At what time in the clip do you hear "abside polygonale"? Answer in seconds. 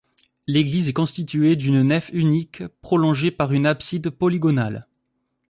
3.67-4.87